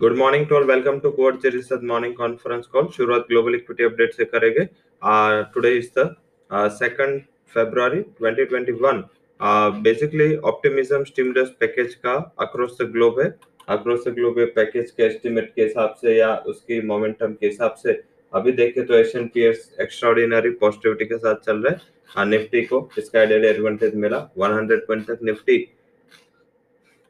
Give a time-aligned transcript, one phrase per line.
[0.00, 4.14] Good morning to all welcome to court जरिसद morning conference call शुरुआत global equity update
[4.14, 4.64] से करेंगे।
[5.54, 7.20] Today is the second
[7.54, 9.00] February 2021
[9.84, 13.28] basically optimism stimulus package का across the globe है।
[13.68, 18.00] Across the globe package के estimate के हिसाब से या उसकी मोमेंटम के हिसाब से,
[18.32, 23.24] अभी देखें तो एशियन पीयर्स एक्स्ट्राऑर्डिनरी पॉजिटिविटी के साथ चल रहे हैं। निफ्टी को, इसका
[23.24, 25.58] डेली एडवांटेज मिला। 100 पॉइंट तक निफ्टी।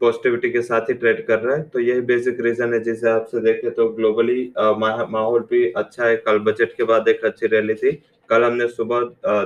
[0.00, 3.24] पॉजिटिविटी के साथ ही ट्रेड कर रहा है। तो यही बेसिक रीजन है जिस हिसाब
[3.26, 7.74] से देखें तो ग्लोबली माहौल भी अच्छा है। कल बजट के बाद एक अच्छी रैली
[7.74, 7.92] थी।
[8.30, 9.00] कल हमने सुबह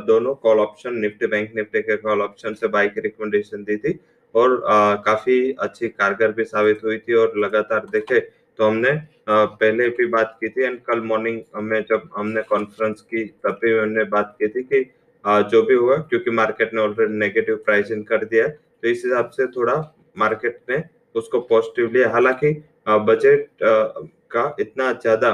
[0.06, 3.98] दोनों call option Nifty bank Nifty के कॉल ऑप्शन से बाई की रिकमेंडेशन दी थी
[4.34, 9.44] और आ, काफ़ी अच्छी कारगर भी साबित हुई थी और लगातार देखे तो हमने आ,
[9.44, 13.72] पहले भी बात की थी एंड कल मॉर्निंग में जब हमने कॉन्फ्रेंस की तब भी
[13.72, 14.84] हमने बात की थी कि
[15.24, 19.02] आ, जो भी हुआ क्योंकि मार्केट ने ऑलरेडी नेगेटिव प्राइसिंग कर दिया है। तो इस
[19.04, 19.74] हिसाब से थोड़ा
[20.16, 20.82] मार्केट ने
[21.14, 22.52] उसको पॉजिटिव लिया हालाँकि
[22.88, 25.30] बजट का इतना ज़्यादा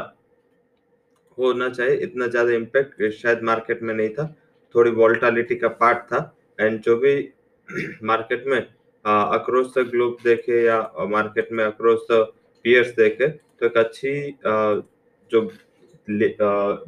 [1.39, 4.27] होना चाहिए, इतना ज़्यादा इम्पैक्ट शायद मार्केट में नहीं था।
[4.75, 6.21] थोड़ी वॉल्टालिटी का पार्ट था।
[6.59, 7.15] एंड जो भी
[8.05, 12.27] मार्केट में अक्रॉस द ग्लोब देखे या मार्केट में अक्रॉस द
[12.65, 14.13] पियर्स देखे तो एक अच्छी
[15.31, 15.41] जो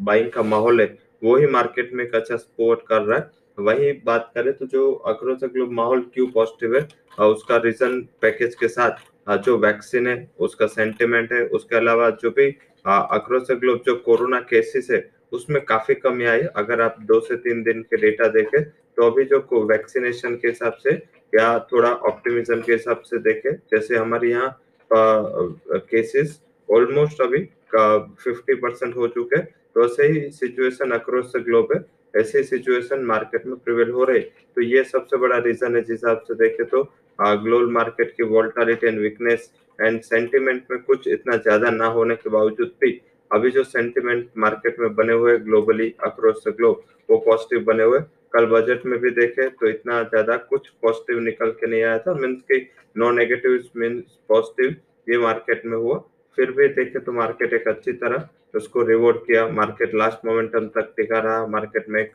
[0.00, 0.86] बाइंग का माहौल है,
[1.22, 3.30] वो ही मार्केट में एक अच्छा सपोर्ट कर रहा है।
[3.60, 8.68] वही बात करें तो जो अक्रॉस ग्लोब माहौल क्यों पॉजिटिव है उसका रीजन पैकेज के
[8.68, 12.46] साथ जो वैक्सीन है, उसका सेंटिमेंट है, उसके अलावा जो भी
[12.84, 15.00] अक्रॉस ग्लोब जो कोरोना केसेस है,
[15.32, 19.24] उसमें काफ़ी कमी आई। अगर आप दो से तीन दिन के डेटा देखें तो अभी
[19.24, 20.94] जो वैक्सीनेशन के हिसाब से,
[21.32, 24.58] या थोड़ा ऑप्टिमिज्म के हिसाब से देखें, जैसे हमारे यहाँ
[24.90, 31.80] केसेस ऑलमोस्ट अभी फिफ्टी परसेंट हो चुके तो ऐसे ही सिचुएशन अक्रॉस द ग्लोब है।
[32.14, 36.22] ऐसे सिचुएशन मार्केट में प्रिवेल हो रहे तो ये सबसे बड़ा रीजन है जिस हिसाब
[36.28, 36.82] से देखे तो
[37.18, 42.30] ग्लोबल मार्केट की volatility and weakness and sentiment में कुछ इतना ज़्यादा ना होने के
[42.30, 47.64] बावजूद भी, अभी जो सेंटिमेंट मार्केट में बने हुए ग्लोबली अक्रॉस द ग्लोब वो पॉजिटिव
[47.64, 47.98] बने हुए।
[48.34, 52.14] कल बजट में भी देखे तो इतना ज़्यादा कुछ पॉजिटिव निकल के नहीं आया था
[52.14, 52.60] मीन्स की
[52.96, 54.76] नो नेगेटिव मीन्स पॉजिटिव
[55.08, 55.96] ये मार्केट में हुआ।
[56.38, 60.92] फिर भी देखे तो मार्केट एक अच्छी तरह उसको रिवॉर्ड किया। मार्केट लास्ट मोमेंटम तक
[60.96, 62.14] टिका रहा। मार्केट में एक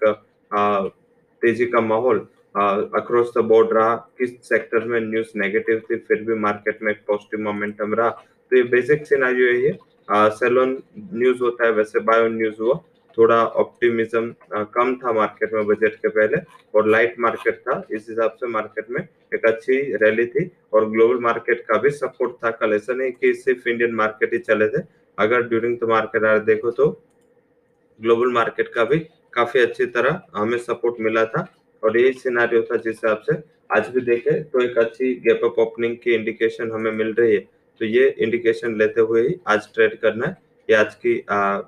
[1.42, 6.36] तेज़ी का माहौल अक्रॉस द बोर्ड रहा। किस सेक्टर में न्यूज़ नेगेटिव थी, फिर भी
[6.40, 9.78] मार्केट में एक पॉजिटिव मोमेंटम रहा। तो ये बेसिक सिनारियो है
[10.32, 10.78] सेलोन
[11.14, 12.80] न्यूज़ होता है, वैसे बायो न्यूज़ हुआ।
[13.18, 14.34] थोड़ा ऑप्टिमिज्म
[14.74, 16.38] कम था मार्केट में बजट के पहले
[16.76, 19.02] और लाइट मार्केट था। इस हिसाब से मार्केट में
[19.34, 23.34] एक अच्छी रैली थी और ग्लोबल मार्केट का भी सपोर्ट था। कल ऐसा नहीं कि
[23.36, 24.82] सिर्फ़ इंडियन मार्केट ही चले थे।
[25.18, 26.88] अगर ड्यूरिंग द मार्केट आर देखो तो
[28.00, 29.00] ग्लोबल मार्केट का भी
[29.34, 31.48] काफ़ी अच्छी तरह हमें सपोर्ट मिला था।
[31.84, 33.34] और यही सिनारियो था जिस हिसाब से
[33.76, 37.40] आज भी देखे तो एक अच्छी गैप अप ओपनिंग की इंडिकेशन हमें मिल रही है।
[37.82, 40.38] तो ये इंडिकेशन लेते हुए ही आज ट्रेड करना है।
[40.70, 41.16] ये आज की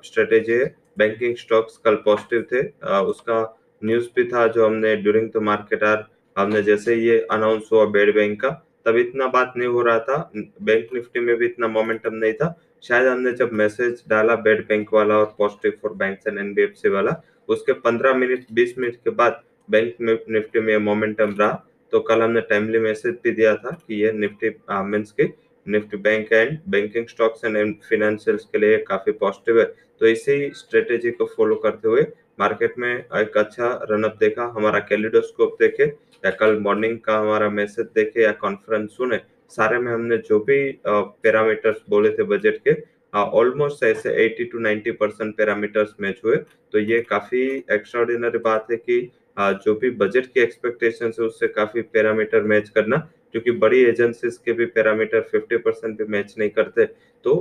[0.07, 3.39] स्ट्रेटेजी है। बैंकिंग स्टॉक्स कल पॉजिटिव थे। आ, उसका
[3.81, 6.05] न्यूज़ भी था जो हमने ड्यूरिंग द मार्केट आर
[6.35, 8.49] हमने जैसे ये अनाउंस हुआ बेड बैंक का
[8.85, 12.49] तब इतना बात नहीं हो रहा था। बैंक निफ्टी में भी इतना मोमेंटम नहीं था।
[12.83, 17.21] शायद हमने जब मैसेज डाला बेड बैंक वाला और positive for bank and NBFC वाला,
[17.49, 19.95] उसके 15 मिनट 20 मिनट के बाद बैंक
[20.29, 24.49] निफ्टी में मोमेंटम रहा तो कल हमने टाइमली मैसेज भी दिया था कि ये निफ्टी
[24.71, 25.33] मीन्स की
[25.65, 29.65] Nifty bank and banking stocks and financials के लिए काफ़ी पॉजिटिव है।
[30.01, 32.05] तो इसी स्ट्रेटेजी को फॉलो करते हुए
[32.39, 35.83] मार्केट में एक अच्छा रनअप देखा, हमारा कैलिडोस्कोप देखे,
[36.23, 39.17] या कल मॉर्निंग का हमारा मैसेज देखे, या कॉन्फ्रेंस सुने
[39.51, 42.75] सारे में हमने जो भी पैरामीटर्स बोले थे बजट के
[43.13, 46.35] ऑलमोस्ट ऐसे 80 टू 90 परसेंट पैरामीटर्स मैच हुए।
[46.73, 47.41] तो ये काफ़ी
[47.71, 52.69] एक्स्ट्राऑर्डिनरी बात है कि आ, जो भी बजट की एक्सपेक्टेशन है उससे काफ़ी पैरामीटर मैच
[52.69, 52.97] करना
[53.31, 56.85] क्योंकि बड़ी एजेंसीज के भी पैरामीटर 50 परसेंट भी मैच नहीं करते।
[57.25, 57.33] तो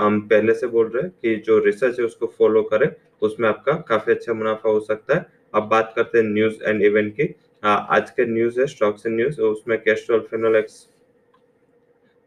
[0.00, 2.88] हम पहले से बोल रहे हैं कि जो रिसर्च है उसको फॉलो करें
[3.22, 7.12] उसमें आपका काफ़ी अच्छा मुनाफा हो सकता है। अब बात करते हैं न्यूज़ एंड इवेंट
[7.16, 10.86] की। आ, आज के न्यूज़ है स्टॉक्स एंड न्यूज़ उसमें Castrol Finolex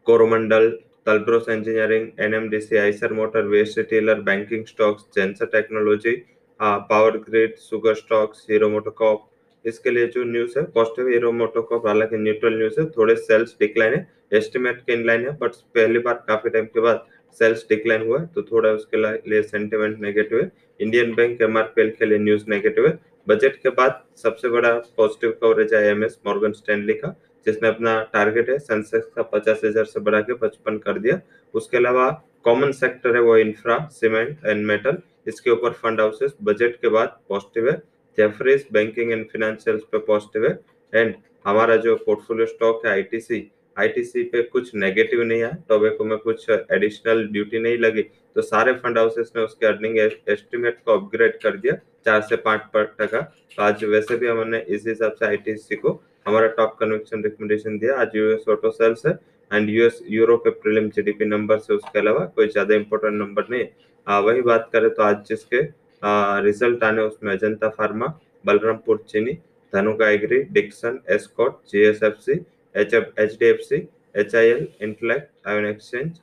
[0.08, 0.68] Coromandel
[1.06, 6.14] Talbros engineering, NMDC, Eicher motor, west retailer banking stocks Zensar technology
[6.60, 9.26] power grid sugar stocks, Hero MotoCorp
[9.64, 13.94] इसके लिए जो न्यूज़ है, पॉजिटिव हीरो मोटोकॉप हालाँकि न्यूट्रल न्यूज़ है, थोड़े सेल्स डिक्लाइन
[13.94, 17.06] है, एस्टिमेट के इनलाइन है, बट पहली बार काफ़ी टाइम के बाद
[17.40, 20.50] सेल्स डिक्लाइन हुआ है तो थोड़ा उसके लिए सेंटिमेंट नेगेटिव है।
[20.80, 25.74] इंडियन बैंक एमआरपीएल के लिए न्यूज़ नेगेटिव है। बजट के बाद सबसे बड़ा पॉजिटिव कवरेज
[25.74, 27.14] है एमएस, मॉर्गन स्टैनली का।
[27.46, 31.20] जिसने अपना टारगेट है सेंसेक्स का पचास हज़ार से बढ़ा के पचपन कर दिया।
[31.54, 32.08] उसके अलावा
[32.44, 37.18] कॉमन सेक्टर है वो इंफ्रा सीमेंट एंड मेटल इसके ऊपर फंड हाउसेस बजट के बाद
[37.28, 37.76] पॉजिटिव है।
[38.18, 40.58] जेफरीज बैंकिंग एंड फाइनेंशियल्स पे पॉजिटिव है।
[40.92, 41.14] एंड
[41.46, 46.48] हमारा जो पोर्टफोलियो स्टॉक है आईटीसी आईटीसी पे कुछ नेगेटिव नहीं आया। टोबेको में कुछ
[46.50, 48.02] एडिशनल ड्यूटी नहीं लगी।
[48.36, 51.74] तो सारे फंड हाउसेस ने उसके अर्निंग एस्टिमेट को अपग्रेड कर दिया।
[52.04, 52.60] चार से पाँच
[53.00, 55.92] टका। तो आज वैसे भी हमने इस हिसाब से आईटीसी को
[56.28, 59.12] हमारा टॉप कन्वेक्शन रिकमेंडेशन दिया आज यूएस ऑटो सेल्स है
[59.50, 63.66] एंड यूएस यूरो के प्रीलिम जीडीपी नंबर से उसके अलावा कोई ज़्यादा इंपॉर्टेंट नंबर नहीं
[64.06, 65.62] आ, वही बात करें तो आज जिसके
[66.02, 68.06] आ, रिज़ल्ट आने उसमें Ajanta pharma
[68.44, 69.32] Balrampur Chini
[69.72, 72.40] Dhanuka agri Dixon Escorts GSFC
[72.74, 73.86] H H D F C
[74.16, 76.20] H I L Intellect Ion exchange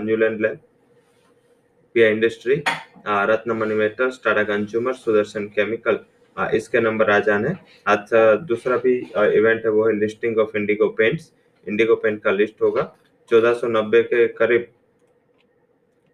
[0.00, 0.58] Neuland lab
[1.94, 2.62] P industry
[3.56, 5.98] Ratnamani metals Tata consumer Sudarshan chemical
[6.54, 7.54] इसके number आ जाने।
[7.88, 8.10] आज
[8.48, 11.32] दूसरा भी event है, वो है listing of Indigo paints
[11.66, 12.82] Indigo paint का लिस्ट होगा।
[13.28, 14.66] 1490 के करीब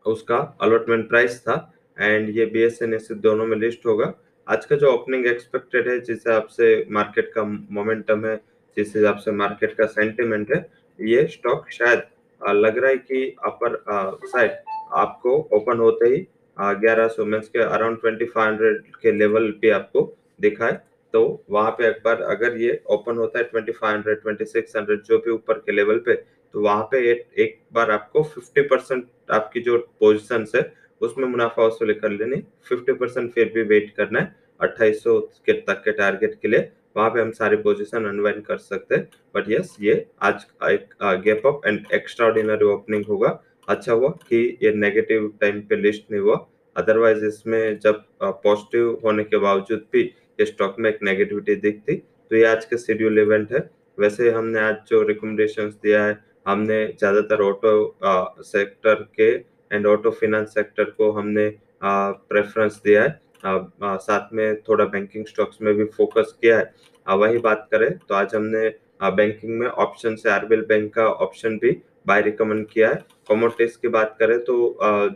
[0.04, 1.56] उसका अलॉटमेंट प्राइस था।
[1.96, 4.12] एंड ये बी एस एन एस दोनों में लिस्ट होगा।
[4.46, 8.36] आज का जो ओपनिंग एक्सपेक्टेड है, जिस हिसाब से मार्केट का मोमेंटम है,
[8.76, 10.66] जिस हिसाब से मार्केट का सेंटिमेंट है,
[10.98, 12.02] ये स्टॉक शायद
[12.40, 13.76] लग रहा है कि अपर
[14.24, 14.52] साइड
[14.92, 16.26] आपको ओपन होते ही
[16.56, 20.80] ग्यारह सौ मीन्स के अराउंड ट्वेंटी फाइव हंड्रेड के लेवल पे आपको दिखाए
[21.14, 24.76] तो वहाँ पे एक बार अगर ये ओपन होता है twenty five hundred twenty six
[24.76, 28.62] hundred जो भी ऊपर के लेवल पे तो वहाँ पे एक, एक बार आपको फिफ्टी
[28.62, 32.36] परसेंट आपकी जो पोजिशन है उसमें मुनाफा वसूली कर लेनी।
[32.68, 37.10] फिफ्टी परसेंट फिर भी वेट करना है अट्ठाईस के तक के टारगेट के लिए। वहाँ
[37.10, 40.94] पे हम सारी पोजीशन अनवाइंड कर सकते हैं। बट यस ये आज एक
[41.24, 42.28] gap up and extra
[42.72, 43.28] opening होगा।
[43.72, 46.36] अच्छा हुआ कि ये नेगेटिव टाइम पे लिस्ट नहीं हुआ।
[46.76, 50.02] अदरवाइज़ इसमें जब पॉजिटिव होने के बावजूद भी
[50.40, 54.60] ये स्टॉक में एक नेगेटिविटी दिखती तो ये आज का शेड्यूल इवेंट है। वैसे हमने
[54.60, 59.28] आज जो रिकमेंडेशन दिया है हमने ज़्यादातर ऑटो सेक्टर के
[59.70, 61.48] एंड ऑटो फिनेंस सेक्टर को हमने
[61.82, 66.72] प्रेफरेंस दिया है। आ, आ, साथ में थोड़ा बैंकिंग स्टॉक्स में भी फोकस किया है।
[67.06, 68.68] आ, वही बात करें तो आज हमने
[69.12, 71.70] बैंकिंग में ऑप्शन से आरबीएल बैंक का ऑप्शन भी
[72.06, 74.54] बाय रिकमेंड किया है। कमोडिटीज की बात करें तो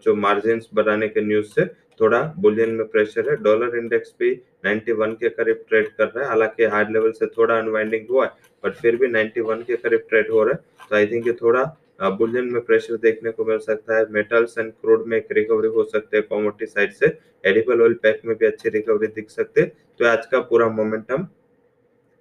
[0.05, 1.65] जो मार्जिन बढ़ाने के न्यूज़ से
[2.01, 4.31] थोड़ा बुलियन में प्रेशर है। डॉलर इंडेक्स भी
[4.67, 8.31] 91 के करीब ट्रेड कर रहा है। हालाँकि हार्ड लेवल से थोड़ा अनवाइंडिंग हुआ है
[8.65, 11.65] बट फिर भी 91 के करीब ट्रेड हो रहा है। तो आई थिंक ये थोड़ा
[12.03, 15.85] बुलियन में प्रेशर देखने को मिल सकता है। मेटल्स एंड क्रूड में एक रिकवरी हो
[15.85, 17.07] सकती है कॉमोडिटी साइड से।
[17.45, 21.27] एडिबल ऑयल पैक में भी अच्छी रिकवरी दिख सकते तो आज का पूरा मोमेंटम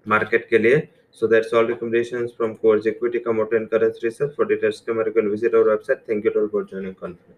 [0.06, 0.78] मार्केट के लिए
[1.16, 4.36] So that's all recommendations from Core's Equity, Commodity and Currency Research.
[4.36, 6.06] For details, come and visit our website.
[6.06, 7.34] Thank you all for joining conference.